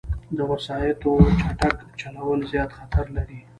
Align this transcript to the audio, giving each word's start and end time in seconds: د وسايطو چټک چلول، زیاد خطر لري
د 0.37 0.39
وسايطو 0.51 1.11
چټک 1.41 1.77
چلول، 1.99 2.39
زیاد 2.51 2.69
خطر 2.77 3.05
لري 3.17 3.39